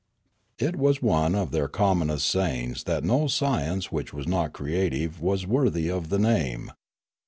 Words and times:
It 0.57 0.77
was 0.77 0.99
one 1.03 1.35
of 1.35 1.51
their 1.51 1.67
commonest 1.67 2.27
sayings 2.27 2.85
that 2.85 3.03
no 3.03 3.27
science 3.27 3.91
which 3.91 4.11
was 4.15 4.27
not 4.27 4.51
creative 4.51 5.21
was 5.21 5.45
worthy 5.45 5.91
of 5.91 6.09
the 6.09 6.17
name. 6.17 6.71